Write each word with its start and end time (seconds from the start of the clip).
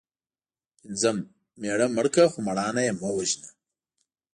پنځم:مېړه 0.79 1.87
مړ 1.95 2.05
که 2.15 2.23
خو 2.31 2.39
مړانه 2.47 2.81
یې 2.87 2.93
مه 2.99 3.09
وژنه 3.15 3.49